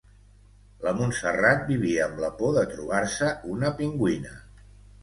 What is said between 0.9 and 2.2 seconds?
Montserrat vivia